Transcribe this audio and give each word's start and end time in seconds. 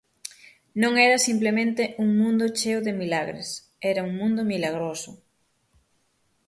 Non 0.81 0.93
era 1.07 1.25
simplemente 1.27 1.83
un 2.03 2.09
mundo 2.21 2.45
cheo 2.59 2.79
de 2.87 2.93
milagres, 3.01 3.49
era 3.91 4.05
un 4.07 4.13
mundo 4.21 4.41
milagroso. 4.53 5.11